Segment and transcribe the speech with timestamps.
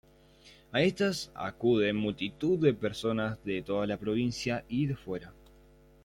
[0.73, 5.31] A estas acude multitud de personas de toda la provincia y de fuera.